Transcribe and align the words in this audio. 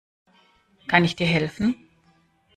Kann 0.87 1.03
ich 1.05 1.15
dir 1.15 1.27
helfen? 1.27 1.75